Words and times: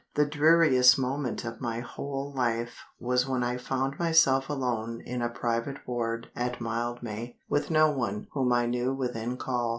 The 0.15 0.25
dreariest 0.25 0.97
moment 0.97 1.45
of 1.45 1.61
my 1.61 1.79
whole 1.81 2.33
life 2.35 2.79
was 2.99 3.27
when 3.27 3.43
I 3.43 3.57
found 3.57 3.99
myself 3.99 4.49
alone 4.49 5.01
in 5.05 5.21
a 5.21 5.29
private 5.29 5.87
ward 5.87 6.31
at 6.35 6.59
Mildmay, 6.59 7.37
with 7.47 7.69
no 7.69 7.91
one 7.91 8.25
whom 8.31 8.51
I 8.51 8.65
knew 8.65 8.95
within 8.95 9.37
call. 9.37 9.69